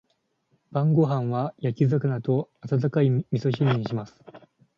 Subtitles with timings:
[0.71, 4.19] 晩ご飯は焼き魚と温かい味噌汁にします。